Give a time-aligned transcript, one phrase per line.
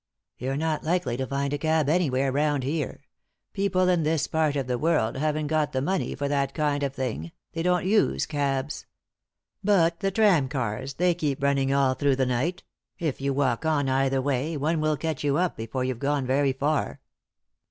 [0.35, 3.03] "You're not likely to find a cab anywhere round here;
[3.53, 6.91] people in this part of the world haven't got the money for that kind of
[6.95, 8.87] thing— they don't use cabs.
[9.63, 12.63] But the tram cars, they keep running all through the night;
[12.97, 16.53] if you walk on, either way, one will catch you up before you've gone very
[16.53, 16.99] far."